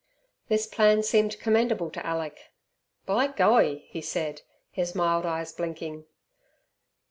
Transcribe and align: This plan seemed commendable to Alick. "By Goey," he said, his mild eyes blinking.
This 0.47 0.65
plan 0.65 1.03
seemed 1.03 1.39
commendable 1.39 1.91
to 1.91 2.03
Alick. 2.03 2.51
"By 3.05 3.27
Goey," 3.27 3.85
he 3.91 4.01
said, 4.01 4.41
his 4.71 4.95
mild 4.95 5.27
eyes 5.27 5.53
blinking. 5.53 6.05